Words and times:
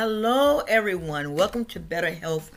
Hello, 0.00 0.60
everyone. 0.68 1.34
Welcome 1.34 1.64
to 1.64 1.80
Better 1.80 2.12
Health 2.12 2.52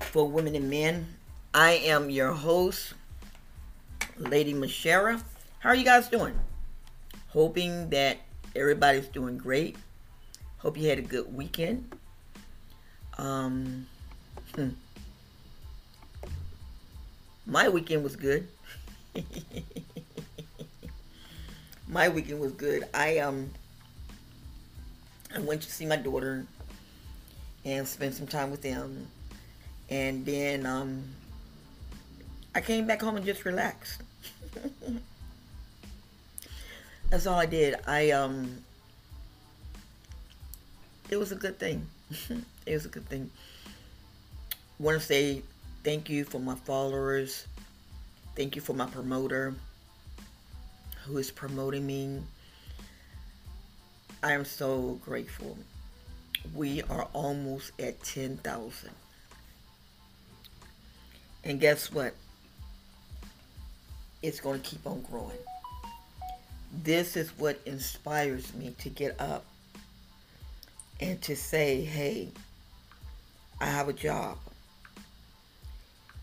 for 0.00 0.26
Women 0.26 0.56
and 0.56 0.68
Men. 0.68 1.06
I 1.54 1.74
am 1.84 2.10
your 2.10 2.32
host, 2.32 2.94
Lady 4.18 4.54
Mascheria. 4.54 5.22
How 5.60 5.68
are 5.68 5.76
you 5.76 5.84
guys 5.84 6.08
doing? 6.08 6.34
Hoping 7.28 7.90
that 7.90 8.18
everybody's 8.56 9.06
doing 9.06 9.38
great. 9.38 9.76
Hope 10.58 10.76
you 10.76 10.88
had 10.88 10.98
a 10.98 11.02
good 11.02 11.32
weekend. 11.32 11.94
Um, 13.18 13.86
hmm. 14.56 14.70
my 17.46 17.68
weekend 17.68 18.02
was 18.02 18.16
good. 18.16 18.48
my 21.86 22.08
weekend 22.08 22.40
was 22.40 22.50
good. 22.50 22.82
I 22.92 23.18
um 23.18 23.48
I 25.32 25.38
went 25.38 25.62
to 25.62 25.70
see 25.70 25.86
my 25.86 25.94
daughter 25.94 26.46
and 27.64 27.86
spend 27.86 28.14
some 28.14 28.26
time 28.26 28.50
with 28.50 28.62
them. 28.62 29.06
And 29.88 30.24
then 30.24 30.66
um, 30.66 31.02
I 32.54 32.60
came 32.60 32.86
back 32.86 33.00
home 33.02 33.16
and 33.16 33.24
just 33.24 33.44
relaxed. 33.44 34.02
That's 37.10 37.26
all 37.26 37.38
I 37.38 37.46
did. 37.46 37.74
I 37.86 38.10
um 38.12 38.62
it 41.10 41.16
was 41.16 41.32
a 41.32 41.36
good 41.36 41.58
thing. 41.58 41.86
it 42.66 42.72
was 42.72 42.86
a 42.86 42.88
good 42.88 43.08
thing. 43.08 43.30
Want 44.78 45.00
to 45.00 45.04
say 45.04 45.42
thank 45.82 46.08
you 46.08 46.24
for 46.24 46.38
my 46.38 46.54
followers. 46.54 47.46
Thank 48.36 48.54
you 48.54 48.62
for 48.62 48.74
my 48.74 48.86
promoter 48.86 49.54
who 51.04 51.18
is 51.18 51.30
promoting 51.32 51.86
me. 51.86 52.20
I 54.22 54.32
am 54.32 54.44
so 54.44 55.00
grateful 55.04 55.56
we 56.54 56.82
are 56.82 57.08
almost 57.12 57.72
at 57.80 58.02
10,000. 58.02 58.90
And 61.44 61.60
guess 61.60 61.92
what? 61.92 62.14
It's 64.22 64.40
going 64.40 64.60
to 64.60 64.68
keep 64.68 64.86
on 64.86 65.02
growing. 65.02 65.38
This 66.82 67.16
is 67.16 67.30
what 67.38 67.58
inspires 67.66 68.54
me 68.54 68.74
to 68.78 68.90
get 68.90 69.20
up 69.20 69.44
and 71.00 71.20
to 71.22 71.34
say, 71.34 71.80
hey, 71.80 72.28
I 73.60 73.66
have 73.66 73.88
a 73.88 73.92
job. 73.92 74.38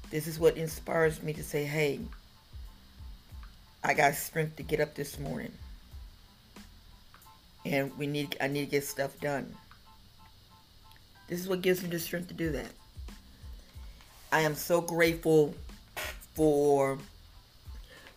This 0.10 0.28
is 0.28 0.40
what 0.40 0.56
inspires 0.56 1.22
me 1.22 1.34
to 1.34 1.44
say, 1.44 1.66
hey, 1.66 2.00
I 3.84 3.94
got 3.94 4.16
strength 4.16 4.56
to 4.58 4.64
get 4.64 4.80
up 4.80 4.96
this 4.96 5.20
morning. 5.20 5.52
And 7.66 7.96
we 7.98 8.08
need 8.08 8.38
I 8.40 8.48
need 8.48 8.66
to 8.66 8.72
get 8.72 8.86
stuff 8.86 9.20
done. 9.20 9.54
This 11.28 11.40
is 11.40 11.48
what 11.48 11.62
gives 11.62 11.84
me 11.84 11.90
the 11.90 12.00
strength 12.00 12.30
to 12.30 12.34
do 12.34 12.52
that. 12.52 12.72
I 14.32 14.42
am 14.42 14.56
so 14.56 14.82
grateful 14.82 15.54
for 16.34 16.98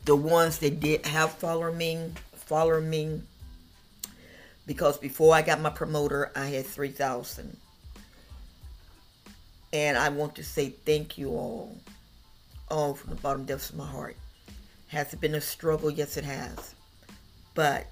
the 0.04 0.16
ones 0.16 0.58
that 0.58 0.80
did 0.80 1.06
have 1.06 1.32
follow 1.32 1.72
me, 1.72 2.12
follow 2.34 2.80
me. 2.80 3.22
Because 4.66 4.98
before 4.98 5.34
I 5.34 5.42
got 5.42 5.60
my 5.60 5.70
promoter, 5.70 6.30
I 6.36 6.46
had 6.46 6.66
3,000. 6.66 7.56
And 9.72 9.98
I 9.98 10.08
want 10.08 10.36
to 10.36 10.44
say 10.44 10.70
thank 10.70 11.18
you 11.18 11.30
all. 11.30 11.76
All 12.70 12.94
from 12.94 13.10
the 13.10 13.20
bottom 13.20 13.44
depths 13.44 13.70
of 13.70 13.76
my 13.76 13.86
heart. 13.86 14.16
Has 14.88 15.12
it 15.12 15.20
been 15.20 15.34
a 15.34 15.40
struggle? 15.40 15.90
Yes, 15.90 16.16
it 16.16 16.24
has. 16.24 16.74
But 17.54 17.86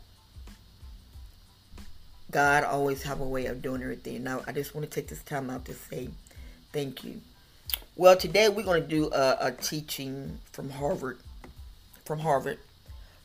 God 2.31 2.65
always 2.65 3.03
have 3.05 3.21
a 3.21 3.25
way 3.25 3.47
of 3.47 3.63
doing 3.63 3.83
everything. 3.83 4.23
Now, 4.23 4.43
I 4.47 4.53
just 4.53 4.75
want 4.75 4.89
to 4.89 4.95
take 4.95 5.09
this 5.09 5.23
time 5.23 5.49
out 5.49 5.65
to 5.67 5.75
say 5.75 6.11
thank 6.73 7.03
you. 7.03 7.21
Well, 7.97 8.17
today 8.17 8.49
we're 8.49 8.65
going 8.65 8.83
to 8.83 8.89
do 8.89 9.11
a, 9.13 9.37
a 9.41 9.53
teaching 9.53 10.39
from 10.53 10.71
Harvard, 10.71 11.19
from 12.05 12.19
Harvard, 12.19 12.59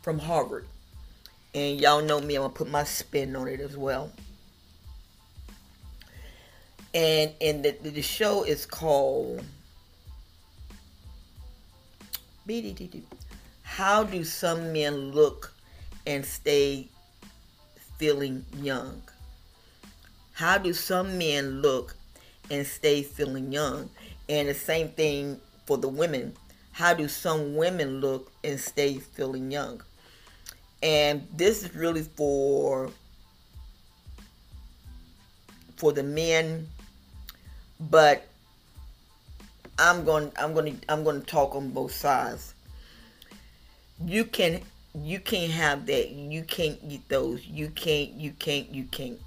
from 0.01 0.19
Harvard. 0.19 0.65
And 1.53 1.79
y'all 1.79 2.01
know 2.01 2.19
me, 2.19 2.35
I'm 2.35 2.41
going 2.41 2.51
to 2.51 2.57
put 2.57 2.69
my 2.69 2.83
spin 2.83 3.35
on 3.35 3.47
it 3.47 3.59
as 3.59 3.77
well. 3.77 4.11
And 6.95 7.31
and 7.41 7.65
the, 7.65 7.71
the 7.81 8.01
show 8.01 8.43
is 8.43 8.65
called. 8.65 9.43
How 13.63 14.03
do 14.03 14.23
some 14.23 14.73
men 14.73 15.11
look 15.11 15.53
and 16.05 16.25
stay 16.25 16.89
feeling 18.03 18.43
young? 18.57 19.01
How 20.33 20.57
do 20.57 20.73
some 20.73 21.17
men 21.17 21.61
look 21.61 21.95
and 22.51 22.67
stay 22.67 23.01
feeling 23.01 23.53
young? 23.53 23.89
And 24.27 24.49
the 24.49 24.53
same 24.53 24.89
thing 24.89 25.39
for 25.65 25.77
the 25.77 25.87
women. 25.87 26.33
How 26.73 26.93
do 26.93 27.07
some 27.07 27.55
women 27.55 28.01
look 28.01 28.29
and 28.43 28.59
stay 28.59 28.97
feeling 28.97 29.51
young? 29.51 29.81
And 30.81 31.25
this 31.33 31.63
is 31.63 31.73
really 31.73 32.03
for 32.03 32.89
for 35.77 35.93
the 35.93 36.03
men, 36.03 36.67
but 37.79 38.27
I'm 39.79 40.03
going 40.03 40.29
I'm 40.37 40.53
going 40.53 40.77
to 40.77 40.91
I'm 40.91 41.05
going 41.05 41.21
to 41.21 41.25
talk 41.25 41.55
on 41.55 41.69
both 41.69 41.93
sides. 41.93 42.53
You 44.05 44.25
can 44.25 44.59
you 44.95 45.19
can't 45.19 45.51
have 45.51 45.85
that. 45.87 46.11
You 46.11 46.43
can't 46.43 46.77
eat 46.87 47.07
those. 47.09 47.45
You 47.45 47.69
can't, 47.69 48.11
you 48.11 48.31
can't, 48.31 48.69
you 48.73 48.83
can't. 48.85 49.19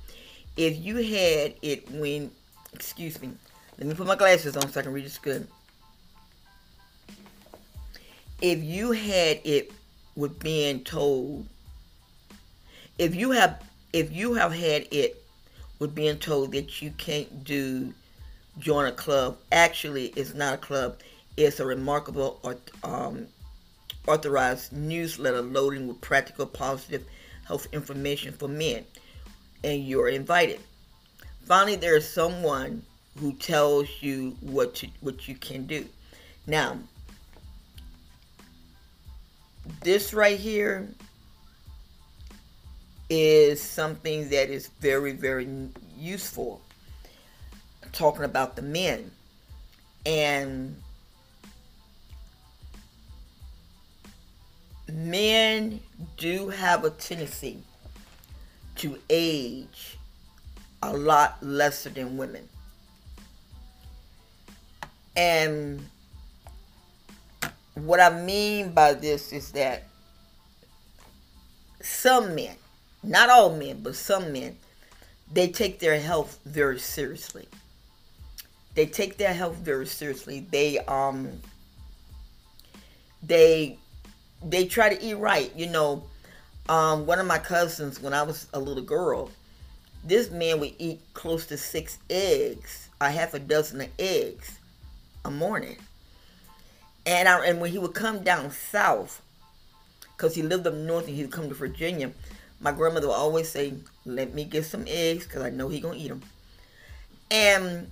If 0.57 0.79
you 0.79 0.97
had 0.97 1.55
it 1.63 1.91
when, 1.91 2.31
excuse 2.73 3.21
me, 3.21 3.31
let 3.79 3.87
me 3.89 3.95
put 3.95 4.07
my 4.07 4.17
glasses 4.17 4.57
on 4.57 4.71
so 4.71 4.81
I 4.81 4.83
can 4.85 4.93
read 4.93 5.05
this 5.05 5.19
good. 5.19 5.47
If 8.41 8.63
you 8.63 8.93
had 8.93 9.41
it 9.45 9.73
with 10.15 10.39
being 10.39 10.81
told, 10.81 11.47
if 12.99 13.15
you 13.15 13.33
have, 13.33 13.63
if 13.93 14.13
you 14.13 14.35
have 14.35 14.53
had 14.53 14.87
it 14.91 15.23
with 15.79 15.95
being 15.95 16.19
told 16.19 16.53
that 16.53 16.81
you 16.81 16.91
can't 16.93 17.45
do, 17.45 17.93
join 18.59 18.87
a 18.87 18.93
club, 18.93 19.37
actually 19.53 20.07
it's 20.17 20.35
not 20.35 20.55
a 20.55 20.59
club, 20.59 20.99
it's 21.37 21.61
a 21.61 21.67
remarkable 21.67 22.41
or 22.43 22.57
um, 22.85 23.27
authorized 24.07 24.73
newsletter 24.73 25.43
loading 25.43 25.87
with 25.89 26.01
practical 26.01 26.47
positive 26.47 27.05
health 27.47 27.67
information 27.73 28.33
for 28.33 28.49
men, 28.49 28.85
and 29.65 29.87
you're 29.87 30.09
invited. 30.09 30.61
Finally, 31.45 31.77
there 31.77 31.97
is 31.97 32.09
someone 32.09 32.83
who 33.19 33.33
tells 33.35 33.89
you 34.01 34.37
what 34.41 34.75
to, 34.75 34.89
what 35.01 35.27
you 35.29 35.35
can 35.35 35.67
do. 35.67 35.87
Now, 36.47 36.79
this 39.83 40.13
right 40.13 40.39
here 40.39 40.89
is 43.09 43.63
something 43.63 44.29
that 44.31 44.51
is 44.51 44.69
very, 44.81 45.13
very 45.13 45.49
useful. 45.97 46.61
Talking 47.93 48.25
about 48.25 48.57
the 48.57 48.63
men. 48.63 49.11
And 50.05 50.81
men 54.93 55.81
do 56.17 56.49
have 56.49 56.85
a 56.85 56.91
tendency 56.91 57.59
to 58.77 58.99
age 59.11 59.97
a 60.83 60.97
lot 60.97 61.43
lesser 61.43 61.91
than 61.91 62.17
women. 62.17 62.49
And 65.17 65.85
what 67.75 68.01
I 68.01 68.21
mean 68.23 68.73
by 68.73 68.95
this 68.95 69.33
is 69.33 69.53
that 69.53 69.85
some 71.81 72.35
men, 72.35 72.57
not 73.03 73.31
all 73.31 73.57
men, 73.57 73.81
but 73.83 73.97
some 73.97 74.33
men, 74.33 74.57
they 75.33 75.49
take 75.49 75.79
their 75.79 75.99
health 75.99 76.39
very 76.45 76.79
seriously. 76.79 77.49
They 78.75 78.87
take 78.87 79.17
their 79.17 79.33
health 79.33 79.57
very 79.57 79.87
seriously. 79.87 80.47
They 80.51 80.79
um 80.81 81.41
they 83.23 83.79
they 84.45 84.67
try 84.67 84.95
to 84.95 85.03
eat 85.03 85.15
right. 85.15 85.53
You 85.57 85.69
know, 85.69 86.05
um, 86.69 87.07
one 87.07 87.19
of 87.19 87.27
my 87.27 87.39
cousins, 87.39 88.01
when 88.01 88.13
I 88.13 88.23
was 88.23 88.47
a 88.53 88.59
little 88.59 88.83
girl, 88.83 89.31
this 90.05 90.31
man 90.31 90.61
would 90.61 90.75
eat 90.79 91.01
close 91.15 91.47
to 91.47 91.57
six 91.57 91.99
eggs, 92.11 92.89
a 93.01 93.11
half 93.11 93.35
a 93.35 93.39
dozen 93.39 93.81
of 93.81 93.89
eggs 93.99 94.59
a 95.25 95.31
morning. 95.31 95.77
And 97.05 97.29
I, 97.29 97.47
and 97.47 97.61
when 97.61 97.71
he 97.71 97.79
would 97.79 97.95
come 97.95 98.23
down 98.23 98.51
south, 98.51 99.23
because 100.17 100.35
he 100.35 100.43
lived 100.43 100.67
up 100.67 100.75
north 100.75 101.07
and 101.07 101.17
he 101.17 101.23
would 101.23 101.33
come 101.33 101.49
to 101.49 101.55
Virginia, 101.55 102.11
my 102.61 102.73
grandmother 102.73 103.09
would 103.09 103.15
always 103.15 103.49
say, 103.49 103.75
"Let 104.05 104.35
me 104.35 104.45
get 104.45 104.65
some 104.65 104.85
eggs, 104.89 105.25
because 105.25 105.43
I 105.43 105.51
know 105.51 105.69
he 105.69 105.81
gonna 105.81 105.99
eat 105.99 106.09
them." 106.09 106.23
And 107.31 107.91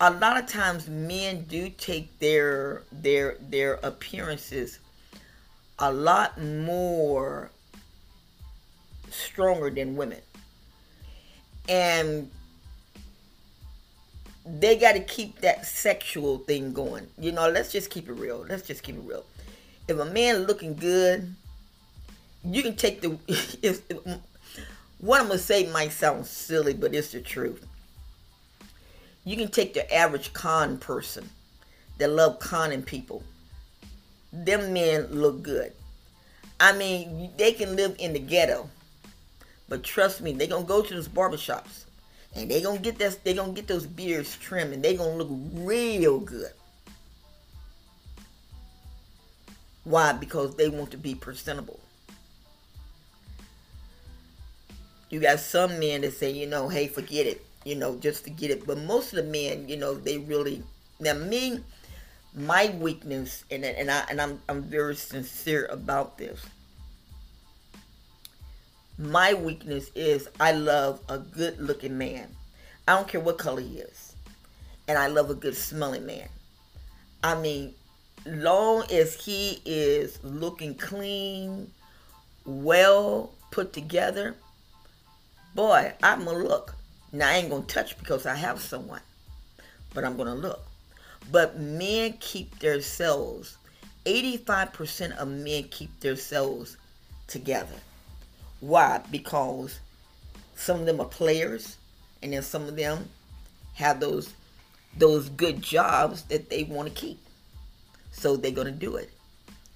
a 0.00 0.10
lot 0.10 0.36
of 0.36 0.46
times, 0.48 0.88
men 0.88 1.44
do 1.44 1.70
take 1.70 2.18
their 2.18 2.82
their 2.92 3.36
their 3.40 3.74
appearances 3.82 4.78
a 5.78 5.92
lot 5.92 6.40
more 6.40 7.50
stronger 9.10 9.70
than 9.70 9.96
women. 9.96 10.20
And 11.68 12.30
they 14.46 14.76
got 14.76 14.92
to 14.92 15.00
keep 15.00 15.40
that 15.40 15.66
sexual 15.66 16.38
thing 16.38 16.72
going. 16.72 17.06
You 17.18 17.32
know, 17.32 17.48
let's 17.48 17.72
just 17.72 17.90
keep 17.90 18.08
it 18.08 18.12
real. 18.12 18.44
Let's 18.48 18.66
just 18.66 18.82
keep 18.82 18.96
it 18.96 19.02
real. 19.04 19.24
If 19.88 19.98
a 19.98 20.04
man 20.04 20.44
looking 20.44 20.74
good, 20.74 21.34
you 22.44 22.62
can 22.62 22.76
take 22.76 23.00
the. 23.00 23.18
If, 23.62 23.82
what 24.98 25.20
I'm 25.20 25.28
gonna 25.28 25.38
say 25.38 25.70
might 25.70 25.92
sound 25.92 26.24
silly, 26.26 26.72
but 26.72 26.94
it's 26.94 27.12
the 27.12 27.20
truth. 27.20 27.66
You 29.24 29.36
can 29.36 29.48
take 29.48 29.74
the 29.74 29.92
average 29.94 30.32
con 30.32 30.78
person 30.78 31.28
that 31.98 32.10
love 32.10 32.38
conning 32.38 32.82
people. 32.82 33.22
Them 34.34 34.72
men 34.72 35.06
look 35.10 35.42
good. 35.42 35.72
I 36.58 36.72
mean, 36.72 37.30
they 37.36 37.52
can 37.52 37.76
live 37.76 37.94
in 37.98 38.12
the 38.12 38.18
ghetto, 38.18 38.68
but 39.68 39.84
trust 39.84 40.20
me, 40.20 40.32
they 40.32 40.46
gonna 40.48 40.64
go 40.64 40.82
to 40.82 40.94
those 40.94 41.08
barbershops 41.08 41.84
and 42.34 42.50
they 42.50 42.60
gonna 42.60 42.80
get 42.80 42.98
this. 42.98 43.16
They 43.16 43.34
gonna 43.34 43.52
get 43.52 43.68
those 43.68 43.86
beards 43.86 44.36
trimmed, 44.36 44.74
and 44.74 44.82
they 44.82 44.96
gonna 44.96 45.16
look 45.16 45.28
real 45.54 46.18
good. 46.18 46.52
Why? 49.84 50.12
Because 50.12 50.56
they 50.56 50.68
want 50.68 50.90
to 50.92 50.96
be 50.96 51.14
presentable. 51.14 51.78
You 55.10 55.20
got 55.20 55.38
some 55.38 55.78
men 55.78 56.00
that 56.00 56.14
say, 56.14 56.30
you 56.32 56.46
know, 56.46 56.68
hey, 56.68 56.88
forget 56.88 57.26
it, 57.26 57.44
you 57.64 57.76
know, 57.76 57.96
just 57.96 58.24
forget 58.24 58.50
it. 58.50 58.66
But 58.66 58.78
most 58.78 59.12
of 59.12 59.24
the 59.24 59.30
men, 59.30 59.68
you 59.68 59.76
know, 59.76 59.94
they 59.94 60.18
really 60.18 60.62
now 60.98 61.14
me, 61.14 61.60
my 62.34 62.74
weakness, 62.80 63.44
and 63.50 63.64
and 63.64 63.90
I 63.90 64.04
and 64.10 64.20
I'm 64.20 64.40
I'm 64.48 64.62
very 64.62 64.96
sincere 64.96 65.66
about 65.66 66.18
this. 66.18 66.44
My 68.98 69.34
weakness 69.34 69.90
is 69.94 70.28
I 70.38 70.52
love 70.52 71.00
a 71.08 71.18
good 71.18 71.58
looking 71.58 71.98
man. 71.98 72.28
I 72.86 72.94
don't 72.94 73.08
care 73.08 73.20
what 73.20 73.38
color 73.38 73.60
he 73.60 73.78
is. 73.78 74.14
And 74.86 74.98
I 74.98 75.06
love 75.06 75.30
a 75.30 75.34
good 75.34 75.56
smelling 75.56 76.06
man. 76.06 76.28
I 77.22 77.34
mean, 77.34 77.74
long 78.26 78.84
as 78.92 79.14
he 79.14 79.62
is 79.64 80.22
looking 80.22 80.74
clean, 80.74 81.70
well 82.44 83.32
put 83.50 83.72
together, 83.72 84.34
boy, 85.54 85.92
I'm 86.02 86.24
gonna 86.24 86.38
look. 86.38 86.74
Now 87.12 87.30
I 87.30 87.34
ain't 87.34 87.50
gonna 87.50 87.64
touch 87.64 87.98
because 87.98 88.26
I 88.26 88.34
have 88.34 88.60
someone, 88.60 89.00
but 89.94 90.04
I'm 90.04 90.16
gonna 90.16 90.34
look. 90.34 90.60
But 91.30 91.58
men 91.58 92.14
keep 92.20 92.58
their 92.58 92.80
cells. 92.80 93.56
85% 94.04 95.16
of 95.16 95.28
men 95.28 95.64
keep 95.64 95.98
their 96.00 96.16
cells 96.16 96.76
together. 97.26 97.76
Why? 98.60 99.00
Because 99.10 99.80
some 100.56 100.80
of 100.80 100.86
them 100.86 101.00
are 101.00 101.06
players, 101.06 101.76
and 102.22 102.32
then 102.32 102.42
some 102.42 102.64
of 102.64 102.76
them 102.76 103.08
have 103.74 104.00
those 104.00 104.32
those 104.96 105.28
good 105.30 105.60
jobs 105.60 106.22
that 106.24 106.48
they 106.48 106.64
want 106.64 106.88
to 106.88 106.94
keep. 106.94 107.18
So 108.12 108.36
they're 108.36 108.52
gonna 108.52 108.70
do 108.70 108.96
it. 108.96 109.10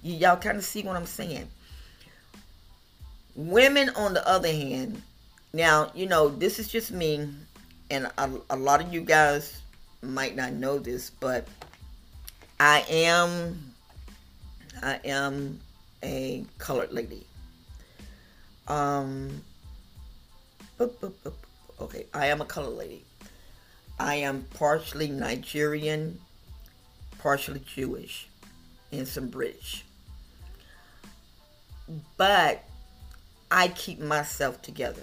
You, 0.01 0.15
y'all 0.15 0.37
kind 0.37 0.57
of 0.57 0.63
see 0.63 0.81
what 0.83 0.95
I'm 0.95 1.05
saying. 1.05 1.47
Women, 3.35 3.89
on 3.95 4.13
the 4.13 4.27
other 4.27 4.47
hand, 4.47 5.01
now 5.53 5.91
you 5.93 6.07
know 6.07 6.29
this 6.29 6.59
is 6.59 6.69
just 6.69 6.91
me, 6.91 7.29
and 7.91 8.09
a, 8.17 8.31
a 8.49 8.55
lot 8.55 8.81
of 8.81 8.93
you 8.93 9.01
guys 9.01 9.61
might 10.01 10.35
not 10.35 10.53
know 10.53 10.79
this, 10.79 11.09
but 11.09 11.47
I 12.59 12.85
am 12.89 13.73
I 14.81 14.99
am 15.05 15.59
a 16.03 16.45
colored 16.57 16.91
lady. 16.91 17.25
Um, 18.67 19.41
okay, 20.79 22.05
I 22.13 22.27
am 22.27 22.41
a 22.41 22.45
colored 22.45 22.77
lady. 22.77 23.03
I 23.99 24.15
am 24.15 24.45
partially 24.53 25.09
Nigerian, 25.09 26.19
partially 27.17 27.61
Jewish, 27.65 28.27
and 28.91 29.07
some 29.07 29.27
British. 29.27 29.83
But 32.15 32.63
I 33.51 33.69
keep 33.69 33.99
myself 33.99 34.61
together. 34.61 35.01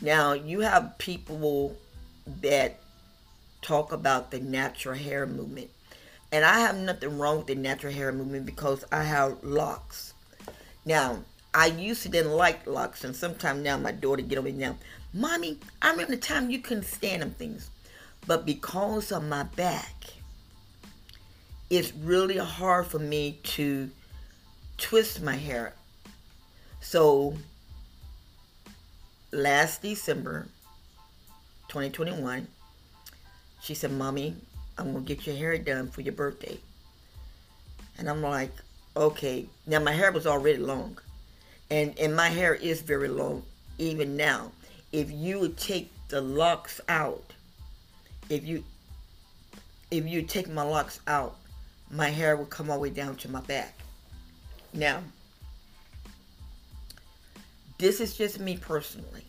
Now, 0.00 0.32
you 0.32 0.60
have 0.60 0.96
people 0.98 1.76
that 2.40 2.80
talk 3.62 3.92
about 3.92 4.30
the 4.30 4.40
natural 4.40 4.96
hair 4.96 5.26
movement. 5.26 5.70
And 6.32 6.44
I 6.44 6.60
have 6.60 6.76
nothing 6.76 7.18
wrong 7.18 7.38
with 7.38 7.46
the 7.48 7.54
natural 7.54 7.92
hair 7.92 8.12
movement 8.12 8.46
because 8.46 8.84
I 8.92 9.02
have 9.02 9.42
locks. 9.42 10.14
Now, 10.84 11.18
I 11.52 11.66
used 11.66 12.02
to 12.02 12.08
didn't 12.08 12.32
like 12.32 12.66
locks, 12.66 13.02
and 13.02 13.14
sometimes 13.14 13.62
now 13.64 13.76
my 13.76 13.90
daughter 13.90 14.22
get 14.22 14.38
on 14.38 14.44
me 14.44 14.52
now. 14.52 14.76
Mommy, 15.12 15.58
I 15.82 15.90
remember 15.90 16.12
the 16.12 16.20
time 16.20 16.50
you 16.50 16.60
couldn't 16.60 16.84
stand 16.84 17.22
them 17.22 17.32
things. 17.32 17.70
But 18.26 18.46
because 18.46 19.10
of 19.10 19.24
my 19.24 19.42
back, 19.42 20.04
it's 21.68 21.92
really 21.92 22.36
hard 22.36 22.86
for 22.86 22.98
me 22.98 23.38
to 23.42 23.90
twist 24.76 25.22
my 25.22 25.36
hair. 25.36 25.74
So 26.80 27.34
last 29.32 29.82
December 29.82 30.46
2021, 31.68 32.46
she 33.62 33.74
said, 33.74 33.92
Mommy, 33.92 34.34
I'm 34.78 34.92
going 34.92 35.04
to 35.04 35.14
get 35.14 35.26
your 35.26 35.36
hair 35.36 35.58
done 35.58 35.88
for 35.88 36.00
your 36.00 36.14
birthday. 36.14 36.58
And 37.98 38.08
I'm 38.08 38.22
like, 38.22 38.52
okay. 38.96 39.46
Now 39.66 39.80
my 39.80 39.92
hair 39.92 40.12
was 40.12 40.26
already 40.26 40.58
long 40.58 40.96
and 41.70 41.96
and 41.98 42.14
my 42.14 42.28
hair 42.28 42.54
is 42.54 42.82
very 42.82 43.08
long 43.08 43.42
even 43.78 44.16
now 44.16 44.50
if 44.92 45.10
you 45.10 45.38
would 45.38 45.56
take 45.56 45.90
the 46.08 46.20
locks 46.20 46.80
out 46.88 47.32
if 48.28 48.44
you 48.44 48.62
if 49.90 50.06
you 50.06 50.22
take 50.22 50.48
my 50.48 50.62
locks 50.62 51.00
out 51.06 51.36
my 51.90 52.08
hair 52.08 52.36
would 52.36 52.50
come 52.50 52.70
all 52.70 52.76
the 52.76 52.82
way 52.82 52.90
down 52.90 53.14
to 53.16 53.30
my 53.30 53.40
back 53.42 53.78
now 54.72 55.00
this 57.78 58.00
is 58.00 58.16
just 58.16 58.40
me 58.40 58.56
personally 58.56 59.24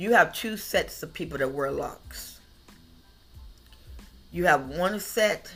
you 0.00 0.12
have 0.12 0.32
two 0.32 0.56
sets 0.56 1.02
of 1.02 1.12
people 1.12 1.38
that 1.38 1.52
wear 1.52 1.70
locks 1.70 2.30
you 4.32 4.46
have 4.46 4.68
one 4.68 5.00
set 5.00 5.52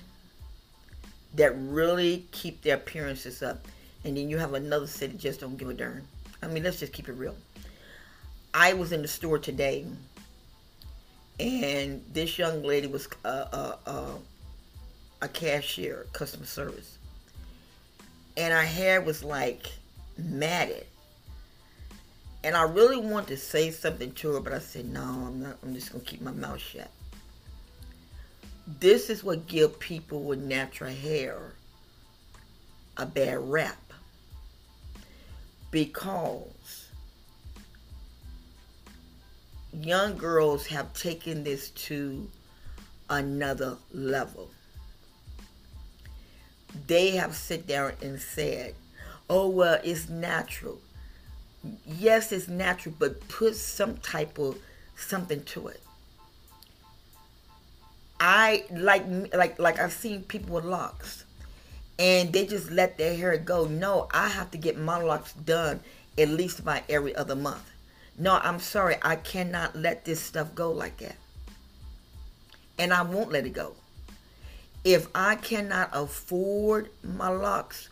that 1.34 1.54
really 1.56 2.26
keep 2.32 2.62
their 2.62 2.76
appearances 2.76 3.42
up. 3.42 3.66
And 4.04 4.16
then 4.16 4.28
you 4.28 4.38
have 4.38 4.54
another 4.54 4.86
set 4.86 5.12
that 5.12 5.18
just 5.18 5.40
don't 5.40 5.56
give 5.56 5.68
a 5.68 5.74
darn. 5.74 6.06
I 6.42 6.48
mean, 6.48 6.62
let's 6.62 6.80
just 6.80 6.92
keep 6.92 7.08
it 7.08 7.12
real. 7.12 7.36
I 8.52 8.72
was 8.74 8.92
in 8.92 9.02
the 9.02 9.08
store 9.08 9.38
today, 9.38 9.86
and 11.40 12.04
this 12.12 12.38
young 12.38 12.62
lady 12.62 12.86
was 12.86 13.08
uh, 13.24 13.46
uh, 13.52 13.76
uh, 13.86 14.14
a 15.22 15.28
cashier, 15.28 16.06
customer 16.12 16.46
service, 16.46 16.98
and 18.36 18.52
her 18.52 18.62
hair 18.62 19.00
was 19.00 19.24
like 19.24 19.66
matted. 20.16 20.86
And 22.44 22.54
I 22.54 22.62
really 22.62 22.98
wanted 22.98 23.28
to 23.28 23.36
say 23.38 23.70
something 23.70 24.12
to 24.12 24.34
her, 24.34 24.40
but 24.40 24.52
I 24.52 24.58
said, 24.58 24.84
no, 24.92 25.00
I'm 25.00 25.42
not. 25.42 25.56
I'm 25.62 25.74
just 25.74 25.90
gonna 25.90 26.04
keep 26.04 26.20
my 26.20 26.30
mouth 26.30 26.60
shut. 26.60 26.90
This 28.80 29.08
is 29.08 29.24
what 29.24 29.46
give 29.46 29.80
people 29.80 30.22
with 30.22 30.40
natural 30.40 30.92
hair 30.92 31.54
a 32.98 33.06
bad 33.06 33.38
rap. 33.50 33.78
Because 35.70 36.88
young 39.72 40.16
girls 40.18 40.66
have 40.66 40.92
taken 40.92 41.44
this 41.44 41.70
to 41.70 42.30
another 43.08 43.78
level. 43.92 44.50
They 46.86 47.12
have 47.12 47.34
sit 47.34 47.66
down 47.66 47.92
and 48.02 48.20
said, 48.20 48.74
oh, 49.30 49.48
well, 49.48 49.80
it's 49.82 50.10
natural. 50.10 50.78
Yes, 51.86 52.32
it's 52.32 52.48
natural, 52.48 52.94
but 52.98 53.26
put 53.28 53.56
some 53.56 53.96
type 53.98 54.38
of 54.38 54.58
something 54.96 55.42
to 55.44 55.68
it. 55.68 55.80
I 58.20 58.64
like 58.70 59.04
like 59.32 59.58
like 59.58 59.78
I've 59.78 59.92
seen 59.92 60.22
people 60.22 60.54
with 60.54 60.64
locks 60.64 61.24
and 61.98 62.32
they 62.32 62.46
just 62.46 62.70
let 62.70 62.98
their 62.98 63.16
hair 63.16 63.36
go. 63.38 63.66
No, 63.66 64.08
I 64.12 64.28
have 64.28 64.50
to 64.52 64.58
get 64.58 64.78
my 64.78 64.98
locks 64.98 65.32
done 65.32 65.80
at 66.16 66.28
least 66.28 66.64
by 66.64 66.82
every 66.88 67.14
other 67.14 67.36
month. 67.36 67.70
No, 68.16 68.38
I'm 68.42 68.60
sorry, 68.60 68.96
I 69.02 69.16
cannot 69.16 69.76
let 69.76 70.04
this 70.04 70.20
stuff 70.20 70.54
go 70.54 70.70
like 70.70 70.98
that. 70.98 71.16
And 72.78 72.92
I 72.92 73.02
won't 73.02 73.32
let 73.32 73.46
it 73.46 73.52
go. 73.52 73.74
If 74.84 75.08
I 75.14 75.36
cannot 75.36 75.90
afford 75.92 76.90
my 77.02 77.28
locks, 77.28 77.88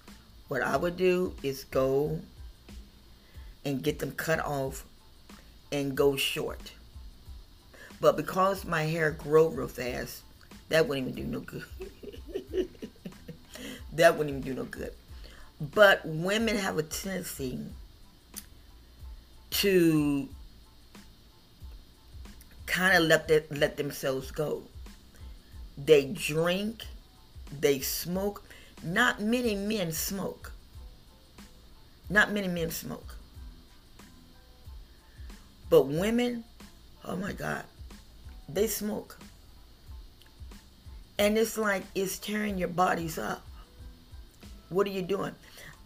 what 0.49 0.63
I 0.63 0.77
would 0.77 0.97
do 0.97 1.35
is 1.43 1.65
go 1.65 2.21
and 3.65 3.83
get 3.83 3.99
them 3.99 4.13
cut 4.13 4.41
off 4.41 4.85
and 5.71 5.97
go 5.97 6.17
short. 6.17 6.73
But 8.01 8.17
because 8.17 8.65
my 8.65 8.83
hair 8.83 9.11
grow 9.13 9.49
real 9.49 9.69
fast, 9.69 10.23
that 10.69 10.89
wouldn't 10.89 11.09
even 11.09 11.31
do 11.31 11.31
no 11.31 11.41
good. 11.41 11.65
that 13.93 14.17
wouldn't 14.19 14.37
even 14.37 14.41
do 14.43 14.55
no 14.55 14.65
good. 14.65 14.93
But 15.61 16.05
women 16.05 16.57
have 16.57 16.79
a 16.79 16.83
tendency 16.83 17.61
to 19.51 20.29
kind 22.67 22.97
of 22.97 23.05
let 23.05 23.29
that 23.29 23.57
let 23.57 23.77
themselves 23.77 24.31
go. 24.31 24.63
They 25.79 26.07
drink, 26.07 26.85
they 27.61 27.81
smoke. 27.81 28.43
Not 28.83 29.21
many 29.21 29.55
men 29.55 29.93
smoke. 29.93 30.53
Not 32.11 32.33
many 32.33 32.49
men 32.49 32.71
smoke. 32.71 33.15
But 35.73 35.87
women, 35.87 36.45
oh 37.03 37.17
my 37.17 37.33
God, 37.33 37.65
they 38.47 38.67
smoke. 38.67 39.19
And 41.19 41.39
it's 41.39 41.57
like 41.57 41.83
it's 41.95 42.19
tearing 42.19 42.59
your 42.59 42.69
bodies 42.69 43.17
up. 43.17 43.43
What 44.69 44.87
are 44.87 44.91
you 44.91 45.01
doing? 45.01 45.35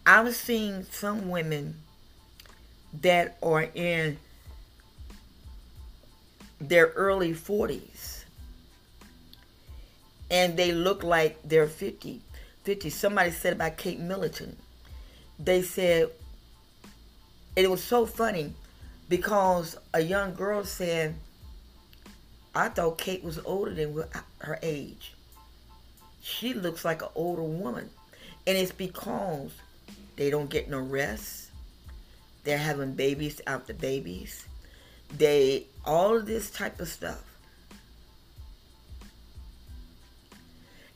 I've 0.05 0.35
seen 0.35 0.83
some 0.91 1.29
women 1.29 1.75
that 3.01 3.37
are 3.41 3.69
in 3.73 4.17
their 6.59 6.87
early 6.87 7.31
40s 7.31 8.25
and 10.29 10.57
they 10.57 10.73
look 10.73 11.03
like 11.03 11.37
they're 11.45 11.67
50 11.67 12.19
50 12.63 12.89
somebody 12.89 13.29
said 13.29 13.53
about 13.53 13.77
kate 13.77 13.99
middleton 13.99 14.57
they 15.37 15.61
said 15.61 16.09
it 17.55 17.69
was 17.69 17.83
so 17.83 18.07
funny 18.07 18.55
because 19.09 19.77
a 19.93 20.01
young 20.01 20.33
girl 20.33 20.63
said 20.63 21.15
i 22.55 22.67
thought 22.69 22.97
kate 22.97 23.23
was 23.23 23.39
older 23.45 23.73
than 23.73 24.03
her 24.39 24.59
age 24.61 25.13
she 26.21 26.53
looks 26.53 26.83
like 26.83 27.01
an 27.01 27.09
older 27.15 27.43
woman 27.43 27.89
and 28.45 28.57
it's 28.57 28.71
because 28.71 29.51
they 30.15 30.29
don't 30.29 30.49
get 30.49 30.69
no 30.69 30.79
rest 30.79 31.49
they're 32.43 32.57
having 32.57 32.93
babies 32.93 33.41
after 33.47 33.73
babies 33.73 34.47
they 35.15 35.65
all 35.85 36.17
of 36.17 36.25
this 36.25 36.49
type 36.49 36.79
of 36.81 36.87
stuff. 36.87 37.23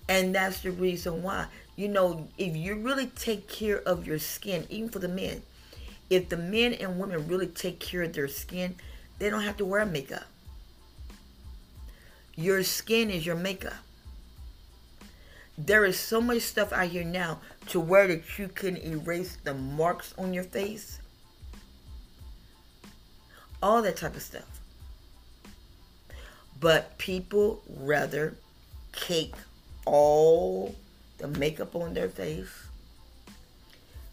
And 0.10 0.36
that's 0.36 0.62
the 0.62 0.72
reason 0.72 1.24
why. 1.24 1.48
You 1.78 1.88
know, 1.88 2.28
if 2.38 2.56
you 2.56 2.76
really 2.76 3.08
take 3.08 3.48
care 3.48 3.80
of 3.80 4.06
your 4.06 4.20
skin, 4.20 4.66
even 4.70 4.90
for 4.90 5.00
the 5.00 5.08
men, 5.08 5.42
if 6.12 6.30
the 6.30 6.38
men 6.38 6.74
and 6.74 7.00
women 7.00 7.28
really 7.28 7.48
take 7.48 7.80
care 7.80 8.04
of 8.04 8.14
their 8.14 8.28
skin, 8.28 8.76
they 9.18 9.32
don't 9.32 9.42
have 9.42 9.58
to 9.58 9.66
wear 9.66 9.84
makeup. 9.86 10.26
Your 12.36 12.62
skin 12.62 13.10
is 13.10 13.26
your 13.26 13.36
makeup. 13.36 13.74
There 15.58 15.86
is 15.86 16.00
so 16.00 16.22
much 16.22 16.42
stuff 16.44 16.72
out 16.72 16.88
here 16.90 17.04
now 17.04 17.40
to 17.68 17.80
where 17.80 18.08
that 18.08 18.38
you 18.38 18.48
can 18.48 18.78
erase 18.78 19.38
the 19.44 19.54
marks 19.54 20.14
on 20.18 20.34
your 20.34 20.44
face 20.44 21.02
all 23.62 23.82
that 23.82 23.98
type 23.98 24.16
of 24.16 24.22
stuff. 24.22 24.60
But 26.60 26.98
people 26.98 27.62
rather 27.70 28.36
cake 28.92 29.36
all 29.86 30.76
the 31.18 31.28
makeup 31.28 31.76
on 31.76 31.94
their 31.94 32.10
face. 32.10 32.50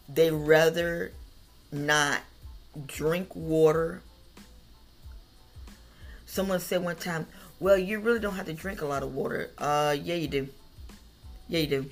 They 0.07 0.31
rather 0.31 1.11
not 1.71 2.21
drink 2.87 3.35
water. 3.35 4.01
Someone 6.25 6.59
said 6.59 6.83
one 6.83 6.95
time, 6.95 7.27
well, 7.59 7.77
you 7.77 7.99
really 7.99 8.19
don't 8.19 8.35
have 8.35 8.45
to 8.45 8.53
drink 8.53 8.81
a 8.81 8.85
lot 8.85 9.03
of 9.03 9.13
water. 9.13 9.49
Uh, 9.57 9.95
yeah, 10.01 10.15
you 10.15 10.27
do. 10.27 10.47
Yeah, 11.47 11.59
you 11.59 11.67
do. 11.67 11.91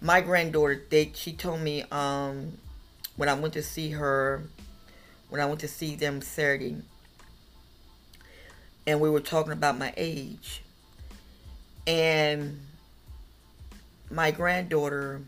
My 0.00 0.20
granddaughter, 0.20 0.82
they, 0.90 1.12
she 1.14 1.32
told 1.32 1.60
me 1.60 1.84
um, 1.90 2.58
when 3.16 3.28
I 3.28 3.34
went 3.34 3.54
to 3.54 3.62
see 3.62 3.90
her 3.90 4.42
when 5.28 5.40
I 5.40 5.46
went 5.46 5.60
to 5.60 5.68
see 5.68 5.96
them 5.96 6.22
Saturday. 6.22 6.76
And 8.86 9.00
we 9.00 9.10
were 9.10 9.20
talking 9.20 9.52
about 9.52 9.78
my 9.78 9.92
age. 9.96 10.62
And 11.86 12.60
my 14.10 14.30
granddaughter 14.30 15.22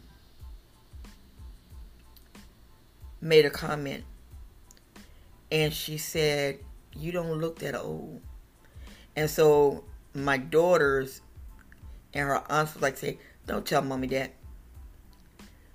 made 3.20 3.44
a 3.44 3.50
comment. 3.50 4.04
And 5.50 5.72
she 5.72 5.98
said, 5.98 6.58
You 6.94 7.12
don't 7.12 7.38
look 7.38 7.58
that 7.60 7.74
old. 7.74 8.20
And 9.16 9.28
so 9.28 9.84
my 10.14 10.36
daughters 10.36 11.20
and 12.14 12.28
her 12.28 12.42
aunts 12.50 12.74
was 12.74 12.82
like, 12.82 12.96
say, 12.96 13.18
Don't 13.46 13.66
tell 13.66 13.82
mommy 13.82 14.08
that. 14.08 14.32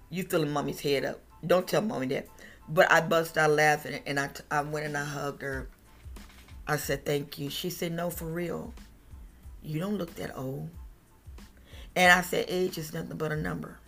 You 0.09 0.23
filling 0.23 0.51
mommy's 0.51 0.79
head 0.79 1.05
up. 1.05 1.19
Don't 1.45 1.67
tell 1.67 1.81
mommy 1.81 2.07
that. 2.07 2.27
But 2.69 2.91
I 2.91 3.01
bust 3.01 3.37
out 3.37 3.51
laughing 3.51 3.99
and 4.05 4.19
I, 4.19 4.29
I 4.49 4.61
went 4.61 4.85
and 4.85 4.97
I 4.97 5.03
hugged 5.03 5.41
her. 5.41 5.67
I 6.67 6.77
said, 6.77 7.05
thank 7.05 7.37
you. 7.39 7.49
She 7.49 7.69
said, 7.69 7.91
no, 7.91 8.09
for 8.09 8.25
real. 8.25 8.73
You 9.61 9.79
don't 9.79 9.97
look 9.97 10.15
that 10.15 10.37
old. 10.37 10.69
And 11.95 12.11
I 12.11 12.21
said, 12.21 12.45
age 12.47 12.77
is 12.77 12.93
nothing 12.93 13.17
but 13.17 13.31
a 13.31 13.35
number. 13.35 13.79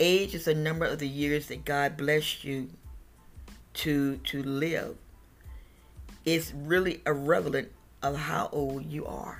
Age 0.00 0.34
is 0.34 0.48
a 0.48 0.54
number 0.54 0.86
of 0.86 0.98
the 0.98 1.08
years 1.08 1.46
that 1.46 1.64
God 1.64 1.96
blessed 1.96 2.42
you 2.42 2.70
to 3.74 4.16
to 4.16 4.42
live. 4.42 4.96
It's 6.24 6.52
really 6.54 7.02
irrelevant 7.06 7.70
of 8.02 8.16
how 8.16 8.48
old 8.52 8.84
you 8.86 9.06
are. 9.06 9.38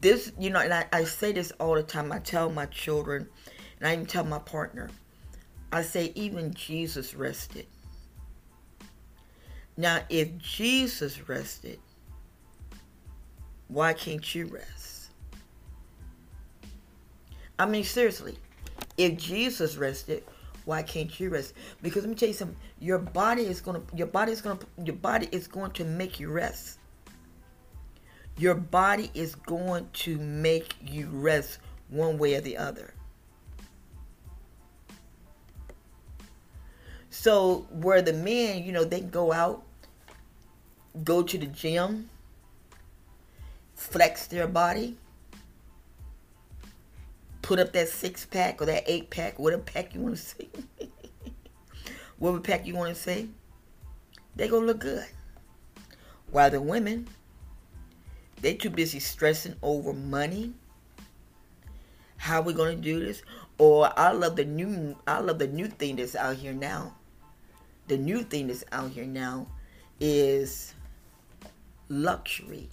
this, 0.00 0.32
you 0.38 0.50
know, 0.50 0.60
and 0.60 0.72
I, 0.72 0.86
I 0.92 1.04
say 1.04 1.32
this 1.32 1.52
all 1.58 1.74
the 1.74 1.82
time. 1.82 2.12
I 2.12 2.18
tell 2.18 2.50
my 2.50 2.66
children, 2.66 3.28
and 3.78 3.88
I 3.88 3.94
even 3.94 4.06
tell 4.06 4.24
my 4.24 4.38
partner, 4.38 4.90
I 5.72 5.82
say, 5.82 6.12
even 6.14 6.54
Jesus 6.54 7.14
rested. 7.14 7.66
Now, 9.76 10.00
if 10.08 10.36
Jesus 10.38 11.28
rested, 11.28 11.78
why 13.68 13.92
can't 13.92 14.34
you 14.34 14.46
rest? 14.46 14.95
I 17.58 17.66
mean, 17.66 17.84
seriously, 17.84 18.38
if 18.96 19.16
Jesus 19.16 19.76
rested, 19.76 20.24
why 20.64 20.82
can't 20.82 21.18
you 21.20 21.30
rest? 21.30 21.54
Because 21.82 22.02
let 22.02 22.10
me 22.10 22.16
tell 22.16 22.28
you 22.28 22.34
something. 22.34 22.56
Your 22.80 22.98
body 22.98 23.42
is 23.42 23.60
gonna, 23.60 23.82
your 23.94 24.08
body 24.08 24.32
is 24.32 24.40
gonna, 24.40 24.58
your 24.84 24.96
body 24.96 25.28
is 25.32 25.46
going 25.46 25.70
to 25.72 25.84
make 25.84 26.18
you 26.20 26.30
rest 26.30 26.78
your 28.38 28.54
body 28.54 29.10
is 29.14 29.34
going 29.34 29.88
to 29.92 30.18
make 30.18 30.74
you 30.84 31.08
rest 31.10 31.58
one 31.88 32.18
way 32.18 32.34
or 32.34 32.40
the 32.40 32.56
other. 32.56 32.92
So 37.08 37.66
where 37.70 38.02
the 38.02 38.12
men, 38.12 38.62
you 38.62 38.72
know, 38.72 38.84
they 38.84 39.00
go 39.00 39.32
out, 39.32 39.62
go 41.02 41.22
to 41.22 41.38
the 41.38 41.46
gym, 41.46 42.10
flex 43.74 44.26
their 44.26 44.46
body, 44.46 44.96
put 47.46 47.60
up 47.60 47.72
that 47.72 47.88
six 47.88 48.26
pack 48.26 48.60
or 48.60 48.64
that 48.64 48.82
eight 48.88 49.08
pack, 49.08 49.38
whatever 49.38 49.62
pack 49.62 49.94
you 49.94 50.00
want 50.00 50.16
to 50.16 50.20
say, 50.20 50.48
whatever 52.18 52.40
pack 52.40 52.66
you 52.66 52.74
want 52.74 52.92
to 52.92 53.00
say, 53.00 53.28
they 54.34 54.48
gonna 54.48 54.66
look 54.66 54.80
good. 54.80 55.06
While 56.32 56.50
the 56.50 56.60
women, 56.60 57.06
they 58.40 58.54
too 58.54 58.68
busy 58.68 58.98
stressing 58.98 59.54
over 59.62 59.92
money. 59.92 60.54
How 62.16 62.42
we 62.42 62.52
gonna 62.52 62.74
do 62.74 62.98
this? 62.98 63.22
Or 63.58 63.96
I 63.96 64.10
love 64.10 64.34
the 64.34 64.44
new 64.44 64.96
I 65.06 65.20
love 65.20 65.38
the 65.38 65.46
new 65.46 65.68
thing 65.68 65.94
that's 65.94 66.16
out 66.16 66.34
here 66.34 66.52
now. 66.52 66.96
The 67.86 67.96
new 67.96 68.24
thing 68.24 68.48
that's 68.48 68.64
out 68.72 68.90
here 68.90 69.06
now 69.06 69.46
is 70.00 70.74
luxury 71.88 72.68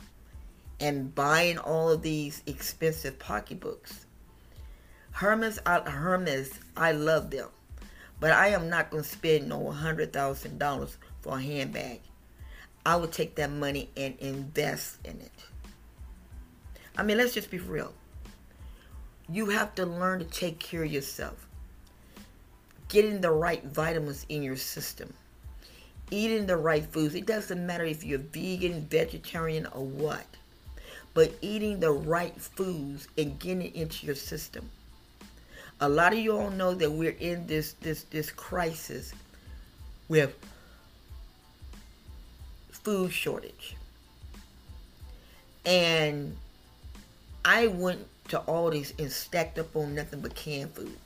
and 0.80 1.14
buying 1.14 1.60
all 1.60 1.92
of 1.92 2.02
these 2.02 2.42
expensive 2.48 3.20
pocketbooks. 3.20 4.08
Hermes, 5.14 5.60
I, 5.66 5.80
Hermes, 5.80 6.60
I 6.76 6.92
love 6.92 7.30
them, 7.30 7.50
but 8.20 8.32
I 8.32 8.48
am 8.48 8.68
not 8.68 8.90
going 8.90 9.04
to 9.04 9.10
spend 9.10 9.48
no 9.48 9.70
hundred 9.70 10.12
thousand 10.12 10.58
dollars 10.58 10.98
for 11.22 11.38
a 11.38 11.42
handbag. 11.42 12.02
I 12.84 12.96
would 12.96 13.12
take 13.12 13.36
that 13.36 13.52
money 13.52 13.90
and 13.96 14.16
invest 14.20 14.98
in 15.06 15.22
it. 15.22 15.32
I 16.98 17.04
mean, 17.04 17.18
let's 17.18 17.34
just 17.34 17.52
be 17.52 17.60
real. 17.60 17.94
You 19.30 19.46
have 19.52 19.76
to 19.76 19.86
learn 19.86 20.20
to 20.20 20.26
take 20.26 20.60
care 20.60 20.84
of 20.84 20.92
yourself. 20.92 21.48
Getting 22.90 23.22
the 23.22 23.32
right 23.32 23.64
vitamins 23.64 24.26
in 24.30 24.42
your 24.42 24.58
system. 24.58 25.14
Eating 26.10 26.48
the 26.48 26.58
right 26.58 26.84
foods. 26.84 27.16
It 27.16 27.28
doesn't 27.28 27.66
matter 27.66 27.86
if 27.86 28.04
you're 28.04 28.20
vegan, 28.20 28.88
vegetarian, 28.90 29.68
or 29.68 29.86
what. 29.86 30.26
But 31.14 31.34
eating 31.42 31.80
the 31.80 31.92
right 31.92 32.36
foods 32.42 33.08
and 33.18 33.40
getting 33.40 33.62
it 33.62 33.76
into 33.76 34.06
your 34.08 34.16
system. 34.16 34.70
A 35.82 35.90
lot 35.90 36.14
of 36.14 36.20
you 36.20 36.38
all 36.38 36.50
know 36.50 36.74
that 36.74 36.92
we're 36.92 37.16
in 37.20 37.46
this 37.48 37.74
this 37.74 38.04
this 38.04 38.32
crisis 38.32 39.14
with 40.08 40.36
food 42.70 43.12
shortage. 43.12 43.76
And 45.66 46.36
I 47.46 47.68
went 47.68 48.06
to 48.30 48.40
Aldi's 48.40 48.94
and 49.00 49.12
stacked 49.12 49.60
up 49.60 49.76
on 49.76 49.96
nothing 49.96 50.22
but 50.22 50.36
canned 50.36 50.74
food. 50.74 50.98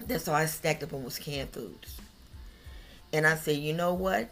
That's 0.00 0.28
all 0.28 0.34
I 0.34 0.46
stacked 0.46 0.82
up 0.82 0.92
on 0.92 1.04
was 1.04 1.18
canned 1.18 1.50
foods. 1.50 2.00
And 3.12 3.26
I 3.26 3.36
said 3.36 3.56
you 3.56 3.72
know 3.72 3.94
what? 3.94 4.28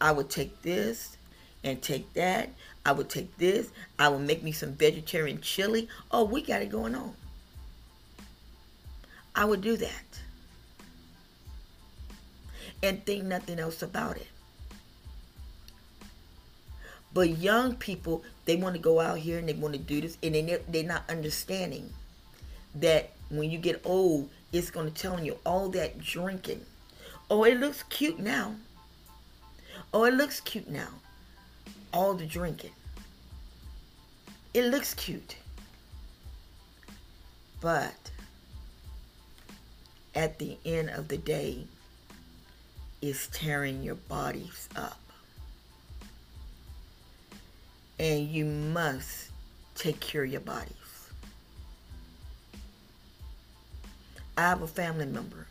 I 0.00 0.12
would 0.12 0.30
take 0.30 0.62
this 0.62 1.16
and 1.62 1.80
take 1.82 2.12
that. 2.14 2.50
I 2.86 2.92
would 2.92 3.10
take 3.10 3.36
this. 3.36 3.70
I 3.98 4.08
would 4.08 4.22
make 4.22 4.42
me 4.42 4.52
some 4.52 4.72
vegetarian 4.72 5.40
chili. 5.40 5.88
Oh, 6.10 6.24
we 6.24 6.42
got 6.42 6.62
it 6.62 6.70
going 6.70 6.94
on. 6.94 7.14
I 9.40 9.44
would 9.46 9.62
do 9.62 9.74
that. 9.78 10.20
And 12.82 13.02
think 13.06 13.24
nothing 13.24 13.58
else 13.58 13.80
about 13.80 14.18
it. 14.18 14.28
But 17.14 17.38
young 17.38 17.76
people, 17.76 18.22
they 18.44 18.56
want 18.56 18.74
to 18.74 18.80
go 18.82 19.00
out 19.00 19.16
here 19.16 19.38
and 19.38 19.48
they 19.48 19.54
want 19.54 19.72
to 19.72 19.80
do 19.80 20.02
this, 20.02 20.18
and 20.22 20.34
they 20.34 20.58
they're 20.68 20.84
not 20.84 21.08
understanding 21.08 21.90
that 22.74 23.12
when 23.30 23.50
you 23.50 23.56
get 23.56 23.80
old, 23.82 24.28
it's 24.52 24.70
going 24.70 24.92
to 24.92 24.94
tell 24.94 25.18
you 25.18 25.38
all 25.46 25.70
that 25.70 25.98
drinking. 25.98 26.66
Oh, 27.30 27.44
it 27.44 27.58
looks 27.58 27.82
cute 27.84 28.18
now. 28.18 28.56
Oh, 29.94 30.04
it 30.04 30.12
looks 30.12 30.40
cute 30.40 30.68
now. 30.68 30.90
All 31.94 32.12
the 32.12 32.26
drinking. 32.26 32.72
It 34.52 34.66
looks 34.66 34.92
cute. 34.92 35.36
But 37.62 38.10
at 40.14 40.38
the 40.38 40.56
end 40.64 40.90
of 40.90 41.08
the 41.08 41.18
day, 41.18 41.66
is 43.02 43.28
tearing 43.28 43.82
your 43.82 43.94
bodies 43.94 44.68
up. 44.76 44.98
And 47.98 48.28
you 48.28 48.44
must 48.44 49.30
take 49.74 50.00
care 50.00 50.24
of 50.24 50.30
your 50.30 50.40
bodies. 50.40 50.74
I 54.36 54.42
have 54.42 54.62
a 54.62 54.66
family 54.66 55.06
member 55.06 55.46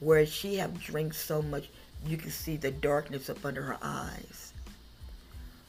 where 0.00 0.26
she 0.26 0.56
have 0.56 0.80
drank 0.80 1.14
so 1.14 1.42
much 1.42 1.68
you 2.06 2.16
can 2.16 2.30
see 2.30 2.56
the 2.56 2.70
darkness 2.70 3.28
up 3.28 3.44
under 3.44 3.62
her 3.62 3.78
eyes. 3.82 4.52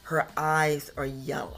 Her 0.04 0.26
eyes 0.36 0.90
are 0.96 1.06
yellow. 1.06 1.56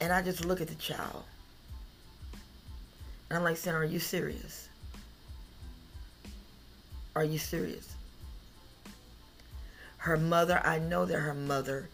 And 0.00 0.12
I 0.12 0.22
just 0.22 0.44
look 0.44 0.60
at 0.60 0.68
the 0.68 0.74
child. 0.74 1.24
And 3.34 3.40
I'm 3.40 3.42
like 3.42 3.56
saying, 3.56 3.76
Are 3.76 3.84
you 3.84 3.98
serious? 3.98 4.68
Are 7.16 7.24
you 7.24 7.38
serious? 7.38 7.92
Her 9.96 10.16
mother, 10.16 10.62
I 10.64 10.78
know 10.78 11.04
that 11.04 11.18
her 11.18 11.34
mother 11.34 11.88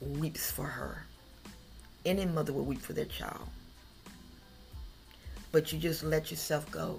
weeps 0.00 0.50
for 0.50 0.64
her. 0.64 1.04
Any 2.06 2.24
mother 2.24 2.54
will 2.54 2.64
weep 2.64 2.80
for 2.80 2.94
their 2.94 3.04
child 3.04 3.48
but 5.52 5.70
you 5.70 5.78
just 5.78 6.02
let 6.02 6.30
yourself 6.30 6.68
go. 6.70 6.98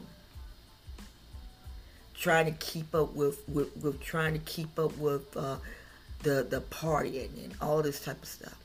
Trying 2.14 2.46
to 2.46 2.52
keep 2.52 2.94
up 2.96 3.14
with, 3.16 3.42
with, 3.50 3.76
with 3.78 4.00
trying 4.00 4.34
to 4.34 4.40
keep 4.40 4.78
up 4.80 4.96
with 4.98 5.36
uh, 5.36 5.58
the 6.22 6.46
the 6.50 6.62
partying 6.62 7.44
and 7.44 7.54
all 7.60 7.82
this 7.82 8.00
type 8.00 8.22
of 8.22 8.30
stuff. 8.30 8.58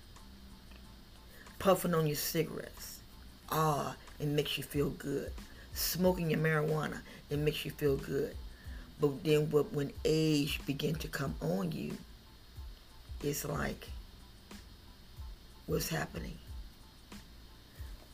Puffing 1.58 1.94
on 1.94 2.06
your 2.06 2.14
cigarettes, 2.14 3.00
ah, 3.50 3.96
it 4.20 4.28
makes 4.28 4.58
you 4.58 4.64
feel 4.64 4.90
good. 4.90 5.32
Smoking 5.74 6.30
your 6.30 6.40
marijuana, 6.40 7.00
it 7.30 7.38
makes 7.38 7.64
you 7.64 7.70
feel 7.70 7.96
good. 7.96 8.34
But 9.00 9.22
then 9.22 9.50
when 9.50 9.92
age 10.04 10.60
begin 10.66 10.96
to 10.96 11.08
come 11.08 11.34
on 11.40 11.70
you, 11.72 11.92
it's 13.22 13.44
like, 13.44 13.88
what's 15.66 15.88
happening? 15.88 16.36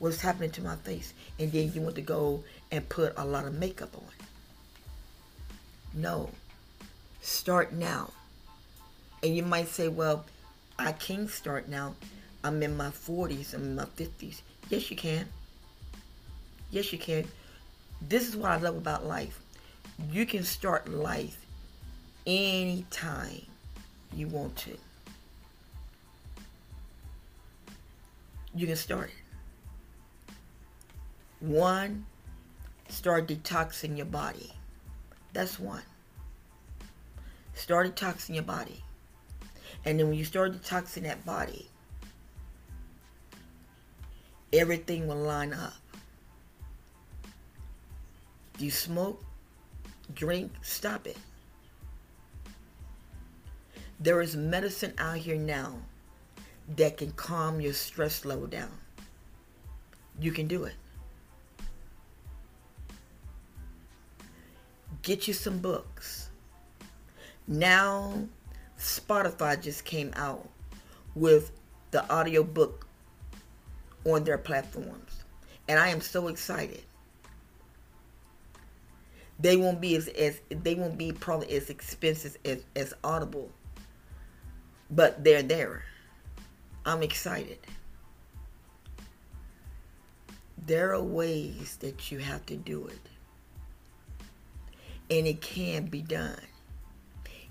what's 0.05 0.21
happening 0.21 0.51
to 0.51 0.63
my 0.63 0.77
face. 0.77 1.15
And 1.39 1.51
then 1.51 1.73
you 1.73 1.81
want 1.81 1.95
to 1.95 2.03
go 2.03 2.45
and 2.71 2.87
put 2.89 3.15
a 3.17 3.25
lot 3.25 3.47
of 3.47 3.55
makeup 3.55 3.97
on. 3.97 4.05
No. 5.95 6.31
Start 7.23 7.73
now. 7.73 8.11
And 9.23 9.35
you 9.35 9.43
might 9.43 9.69
say, 9.69 9.89
well, 9.89 10.27
I 10.79 10.93
can't 10.93 11.31
start 11.31 11.69
now. 11.69 11.95
I'm 12.43 12.63
in 12.63 12.77
my 12.77 12.89
40s, 12.91 13.55
I'm 13.55 13.63
in 13.63 13.77
my 13.77 13.87
50s. 13.87 14.43
Yes, 14.69 14.91
you 14.91 14.97
can. 14.97 15.27
Yes, 16.75 16.93
you 16.93 16.99
can. 16.99 17.25
This 18.09 18.27
is 18.27 18.37
what 18.37 18.51
I 18.51 18.57
love 18.57 18.77
about 18.77 19.07
life. 19.07 19.39
You 20.11 20.27
can 20.27 20.43
start 20.43 20.89
life 20.89 21.47
anytime 22.27 23.43
you 24.13 24.27
want 24.27 24.57
to. 24.57 24.77
You 28.57 28.67
can 28.67 28.75
start. 28.75 29.13
One, 31.39 32.07
start 32.89 33.29
detoxing 33.29 33.97
your 33.97 34.07
body. 34.07 34.53
That's 35.33 35.61
one. 35.61 35.83
Start 37.55 37.95
detoxing 37.95 38.35
your 38.35 38.43
body. 38.43 38.83
And 39.85 40.01
then 40.01 40.09
when 40.09 40.19
you 40.19 40.25
start 40.25 40.61
detoxing 40.61 41.05
that 41.05 41.25
body, 41.25 41.69
everything 44.53 45.07
will 45.07 45.15
line 45.15 45.53
up. 45.53 45.75
Do 48.57 48.65
you 48.65 48.71
smoke, 48.71 49.23
drink, 50.15 50.53
stop 50.63 51.07
it. 51.07 51.17
There 54.01 54.21
is 54.21 54.37
medicine 54.37 54.95
out 54.99 55.17
here 55.17 55.37
now 55.37 55.77
that 56.77 56.99
can 56.99 57.13
calm 57.13 57.61
your 57.61 57.73
stress 57.73 58.25
level 58.25 58.47
down. 58.47 58.71
You 60.21 60.33
can 60.33 60.47
do 60.47 60.65
it. 60.65 60.75
Get 65.03 65.29
you 65.29 65.35
some 65.35 65.59
books. 65.59 66.31
Now, 67.47 68.27
Spotify 68.79 69.61
just 69.61 69.85
came 69.85 70.13
out 70.17 70.49
with 71.15 71.53
the 71.91 72.11
audiobook 72.13 72.87
on 74.05 74.25
their 74.25 74.39
platforms. 74.39 75.25
And 75.69 75.79
I 75.79 75.89
am 75.89 76.01
so 76.01 76.29
excited. 76.29 76.83
They 79.39 79.57
won't 79.57 79.81
be 79.81 79.97
as, 79.97 80.09
as 80.09 80.41
they 80.49 80.75
won't 80.75 80.97
be 80.97 81.13
probably 81.13 81.51
as 81.57 81.71
expensive 81.71 82.37
as, 82.45 82.65
as 82.77 82.95
Audible. 83.03 83.51
But 84.91 85.25
they're 85.25 85.43
there. 85.43 85.83
I'm 86.87 87.03
excited. 87.03 87.59
There 90.67 90.95
are 90.95 91.03
ways 91.03 91.77
that 91.81 92.11
you 92.11 92.19
have 92.19 92.47
to 92.47 92.57
do 92.57 92.87
it 92.87 92.99
and 95.11 95.27
it 95.27 95.41
can 95.41 95.87
be 95.87 96.01
done 96.01 96.41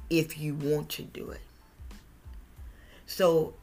if 0.10 0.38
you 0.38 0.56
want 0.56 0.90
to 0.90 1.04
do 1.04 1.30
it. 1.30 1.42
So, 3.06 3.54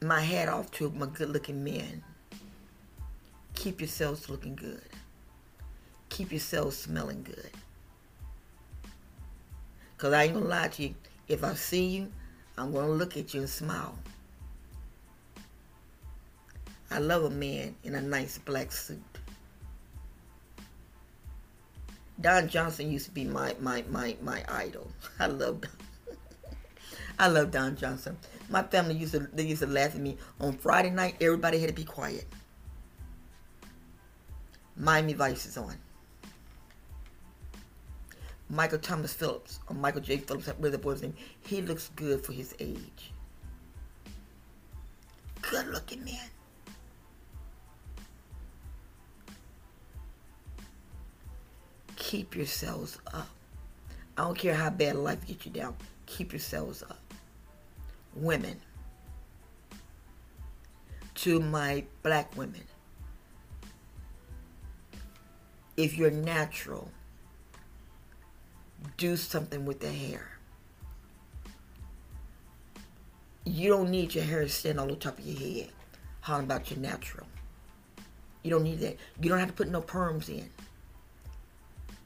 my 0.00 0.20
hat 0.20 0.48
off 0.48 0.70
to 0.72 0.90
my 0.90 1.06
good 1.06 1.30
looking 1.30 1.62
men. 1.64 2.02
Keep 3.54 3.80
yourselves 3.80 4.28
looking 4.28 4.54
good. 4.54 4.82
Keep 6.12 6.30
yourselves 6.30 6.76
smelling 6.76 7.22
good. 7.22 7.50
Because 9.96 10.12
I 10.12 10.24
ain't 10.24 10.34
going 10.34 10.44
to 10.44 10.50
lie 10.50 10.68
to 10.68 10.82
you. 10.82 10.94
If 11.26 11.42
I 11.42 11.54
see 11.54 11.86
you, 11.86 12.12
I'm 12.58 12.70
going 12.70 12.86
to 12.86 12.92
look 12.92 13.16
at 13.16 13.32
you 13.32 13.40
and 13.40 13.48
smile. 13.48 13.96
I 16.90 16.98
love 16.98 17.24
a 17.24 17.30
man 17.30 17.74
in 17.82 17.94
a 17.94 18.02
nice 18.02 18.36
black 18.36 18.72
suit. 18.72 19.02
Don 22.20 22.46
Johnson 22.46 22.92
used 22.92 23.06
to 23.06 23.10
be 23.10 23.24
my 23.24 23.56
my 23.58 23.82
my 23.88 24.14
my 24.20 24.44
idol. 24.48 24.92
I 25.18 25.28
love 25.28 25.62
I 27.18 27.28
love 27.28 27.50
Don 27.50 27.74
Johnson. 27.74 28.18
My 28.50 28.62
family 28.64 28.96
used 28.96 29.12
to 29.12 29.20
they 29.32 29.44
used 29.44 29.62
to 29.62 29.66
laugh 29.66 29.94
at 29.94 30.00
me 30.02 30.18
on 30.38 30.58
Friday 30.58 30.90
night. 30.90 31.16
Everybody 31.22 31.58
had 31.58 31.68
to 31.68 31.74
be 31.74 31.84
quiet. 31.84 32.26
Miami 34.76 35.14
Vice 35.14 35.46
is 35.46 35.56
on. 35.56 35.74
Michael 38.52 38.78
Thomas 38.78 39.12
Phillips 39.12 39.58
or 39.66 39.74
Michael 39.74 40.02
J. 40.02 40.18
Phillips, 40.18 40.46
whatever 40.46 40.70
the 40.70 40.78
boy's 40.78 41.02
name, 41.02 41.14
he 41.40 41.60
looks 41.60 41.90
good 41.96 42.24
for 42.24 42.32
his 42.32 42.54
age. 42.60 43.12
Good 45.40 45.66
looking 45.68 46.04
man. 46.04 46.30
keep 52.12 52.36
yourselves 52.36 52.98
up. 53.14 53.26
I 54.18 54.24
don't 54.24 54.36
care 54.36 54.52
how 54.52 54.68
bad 54.68 54.96
life 54.96 55.26
gets 55.26 55.46
you 55.46 55.52
down. 55.52 55.74
Keep 56.04 56.32
yourselves 56.32 56.82
up. 56.82 57.00
Women. 58.14 58.60
To 61.14 61.40
my 61.40 61.84
black 62.02 62.36
women. 62.36 62.60
If 65.78 65.96
you're 65.96 66.10
natural, 66.10 66.90
do 68.96 69.16
something 69.16 69.64
with 69.64 69.80
the 69.80 69.90
hair. 69.90 70.28
You 73.44 73.70
don't 73.70 73.90
need 73.90 74.14
your 74.14 74.24
hair 74.24 74.42
to 74.42 74.48
stand 74.48 74.78
on 74.78 74.88
the 74.88 74.96
top 74.96 75.18
of 75.18 75.26
your 75.26 75.38
head. 75.38 75.70
How 76.20 76.38
about 76.38 76.70
your 76.70 76.78
natural? 76.78 77.26
You 78.42 78.50
don't 78.50 78.62
need 78.62 78.80
that. 78.80 78.96
You 79.20 79.28
don't 79.28 79.38
have 79.38 79.48
to 79.48 79.54
put 79.54 79.68
no 79.68 79.80
perms 79.80 80.28
in. 80.28 80.48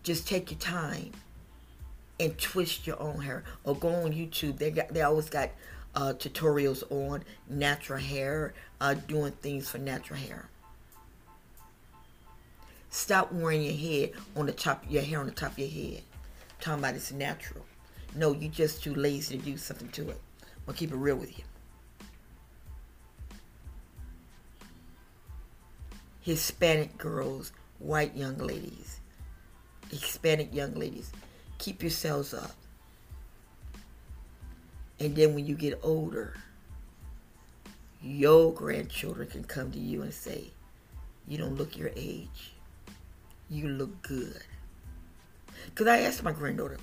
Just 0.02 0.26
take 0.26 0.50
your 0.50 0.60
time 0.60 1.12
and 2.18 2.36
twist 2.38 2.86
your 2.86 3.00
own 3.00 3.20
hair. 3.20 3.44
Or 3.64 3.74
go 3.74 3.88
on 3.88 4.12
YouTube. 4.12 4.58
They 4.58 4.70
got 4.70 4.88
they 4.88 5.02
always 5.02 5.28
got 5.28 5.50
uh, 5.94 6.12
tutorials 6.14 6.82
on 6.90 7.24
natural 7.48 7.98
hair, 7.98 8.54
uh, 8.80 8.94
doing 8.94 9.32
things 9.32 9.68
for 9.68 9.78
natural 9.78 10.18
hair. 10.18 10.48
Stop 12.90 13.32
wearing 13.32 13.62
your 13.62 13.74
head 13.74 14.12
on 14.36 14.46
the 14.46 14.52
top, 14.52 14.84
your 14.88 15.02
hair 15.02 15.20
on 15.20 15.26
the 15.26 15.32
top 15.32 15.52
of 15.52 15.58
your 15.58 15.68
head. 15.68 16.02
Talking 16.60 16.80
about 16.80 16.94
it's 16.94 17.12
natural. 17.12 17.64
No, 18.14 18.32
you're 18.32 18.50
just 18.50 18.82
too 18.82 18.94
lazy 18.94 19.38
to 19.38 19.44
do 19.44 19.56
something 19.56 19.88
to 19.88 20.10
it. 20.10 20.20
I'll 20.66 20.74
keep 20.74 20.90
it 20.90 20.96
real 20.96 21.16
with 21.16 21.36
you. 21.38 21.44
Hispanic 26.22 26.98
girls, 26.98 27.52
white 27.78 28.16
young 28.16 28.36
ladies, 28.38 29.00
Hispanic 29.90 30.52
young 30.52 30.74
ladies, 30.74 31.12
keep 31.58 31.82
yourselves 31.82 32.34
up. 32.34 32.52
And 34.98 35.14
then 35.14 35.34
when 35.34 35.46
you 35.46 35.54
get 35.54 35.78
older, 35.82 36.34
your 38.02 38.52
grandchildren 38.52 39.28
can 39.28 39.44
come 39.44 39.70
to 39.72 39.78
you 39.78 40.02
and 40.02 40.12
say, 40.12 40.50
You 41.28 41.38
don't 41.38 41.56
look 41.56 41.76
your 41.76 41.90
age. 41.96 42.54
You 43.48 43.68
look 43.68 44.02
good. 44.02 44.42
Because 45.66 45.86
I 45.86 46.00
asked 46.00 46.22
my 46.22 46.32
granddaughter, 46.32 46.78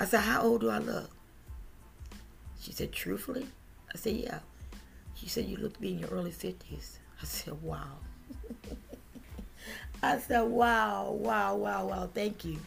I 0.00 0.04
said, 0.04 0.20
How 0.20 0.42
old 0.42 0.62
do 0.62 0.70
I 0.70 0.78
look? 0.78 1.10
She 2.60 2.72
said, 2.72 2.92
Truthfully? 2.92 3.46
I 3.94 3.98
said, 3.98 4.14
Yeah. 4.16 4.38
She 5.14 5.28
said, 5.28 5.46
You 5.46 5.56
look 5.58 5.74
to 5.74 5.80
be 5.80 5.92
in 5.92 5.98
your 5.98 6.10
early 6.10 6.32
50s. 6.32 6.98
I 7.20 7.24
said, 7.24 7.60
Wow. 7.62 7.98
I 10.02 10.18
said, 10.18 10.42
Wow, 10.42 11.10
wow, 11.12 11.56
wow, 11.56 11.86
wow. 11.86 12.10
Thank 12.12 12.44
you. 12.44 12.58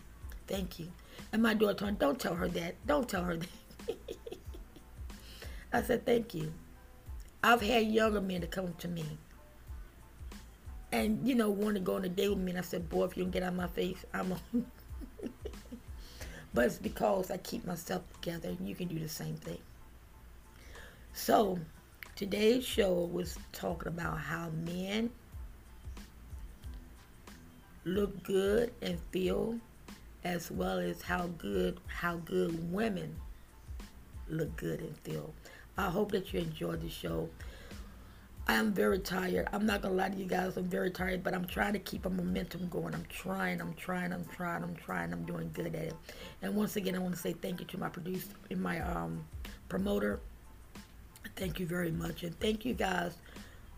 Thank 0.48 0.80
you. 0.80 0.92
And 1.34 1.42
my 1.42 1.54
daughter 1.54 1.74
told 1.74 2.00
Don't 2.00 2.20
tell 2.20 2.36
her 2.36 2.48
that. 2.50 2.76
Don't 2.86 3.08
tell 3.08 3.24
her 3.24 3.38
that. 3.38 3.48
I 5.74 5.82
said, 5.82 6.06
thank 6.06 6.34
you. 6.34 6.52
I've 7.44 7.62
had 7.62 7.88
younger 7.88 8.22
men 8.22 8.42
to 8.42 8.48
come 8.48 8.74
to 8.80 8.88
me 8.88 9.06
and, 10.92 11.26
you 11.28 11.34
know, 11.34 11.50
want 11.50 11.76
to 11.76 11.80
go 11.80 11.96
on 11.96 12.04
a 12.04 12.10
date 12.10 12.30
with 12.30 12.40
me. 12.40 12.52
And 12.52 12.60
I 12.60 12.62
said, 12.62 12.90
boy, 12.90 13.06
if 13.06 13.16
you 13.16 13.24
don't 13.24 13.32
get 13.32 13.44
out 13.44 13.50
of 13.50 13.56
my 13.56 13.68
face, 13.68 14.06
I'm 14.14 14.34
on. 14.34 14.40
but 16.54 16.66
it's 16.66 16.78
because 16.78 17.32
I 17.32 17.38
keep 17.38 17.66
myself 17.66 18.02
together 18.14 18.56
you 18.62 18.76
can 18.76 18.88
do 18.88 19.00
the 19.00 19.10
same 19.10 19.36
thing. 19.36 19.60
So, 21.14 21.60
today's 22.16 22.66
show 22.66 23.10
was 23.12 23.38
talking 23.52 23.88
about 23.88 24.18
how 24.20 24.50
men 24.66 25.10
look 27.84 28.24
good 28.24 28.74
and 28.82 29.00
feel 29.12 29.60
as 30.24 30.52
well 30.52 30.80
as 30.80 31.02
how 31.02 31.28
good 31.38 31.80
how 31.88 32.18
good 32.18 32.72
women 32.72 33.16
look 34.30 34.56
good 34.56 34.82
and 34.82 34.98
feel. 35.00 35.34
I 35.78 35.90
hope 35.90 36.12
that 36.12 36.34
you 36.34 36.42
enjoyed 36.42 36.82
the 36.82 36.90
show. 36.90 37.30
I 38.52 38.56
am 38.56 38.74
very 38.74 39.00
tired. 39.00 39.48
I'm 39.54 39.66
not 39.66 39.82
gonna 39.82 39.94
lie 39.94 40.10
to 40.10 40.18
you 40.18 40.26
guys. 40.26 40.58
I'm 40.58 40.66
very 40.66 40.92
tired, 40.92 41.24
but 41.24 41.34
I'm 41.34 41.46
trying 41.46 41.72
to 41.72 41.80
keep 41.80 42.06
a 42.06 42.10
momentum 42.10 42.68
going. 42.68 42.94
I'm 42.94 43.06
trying. 43.06 43.62
I'm 43.62 43.74
trying. 43.76 44.12
I'm 44.12 44.26
trying. 44.26 44.62
I'm 44.62 44.76
trying. 44.76 45.14
I'm 45.14 45.24
doing 45.24 45.50
good 45.54 45.68
at 45.68 45.76
it. 45.76 45.94
And 46.42 46.54
once 46.54 46.76
again, 46.76 46.94
I 46.94 47.00
want 47.00 47.16
to 47.16 47.22
say 47.22 47.32
thank 47.32 47.62
you 47.62 47.66
to 47.68 47.78
my 47.78 47.88
producer 47.88 48.28
and 48.50 48.62
my 48.62 48.82
um, 48.82 49.24
promoter. 49.70 50.20
Thank 51.38 51.62
you 51.62 51.66
very 51.66 51.92
much, 51.92 52.24
and 52.24 52.38
thank 52.42 52.66
you 52.66 52.74
guys 52.74 53.16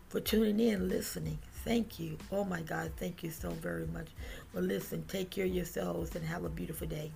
for 0.08 0.18
tuning 0.18 0.58
in, 0.58 0.88
listening. 0.88 1.38
Thank 1.64 2.00
you. 2.00 2.18
Oh 2.32 2.42
my 2.42 2.60
God, 2.60 2.90
thank 2.96 3.22
you 3.22 3.30
so 3.30 3.50
very 3.50 3.86
much. 3.86 4.08
Well, 4.52 4.64
listen, 4.64 5.04
take 5.06 5.30
care 5.30 5.44
of 5.44 5.54
yourselves 5.54 6.16
and 6.16 6.24
have 6.24 6.42
a 6.42 6.48
beautiful 6.48 6.88
day. 6.88 7.12